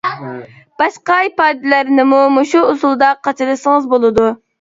[0.83, 4.27] باشقا ئىپادىلەرنىمۇ مۇشۇ ئۇسۇلدا قاچىلىسىڭىز بولىدۇ!